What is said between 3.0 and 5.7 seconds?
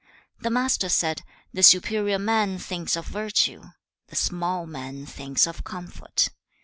virtue; the small man thinks of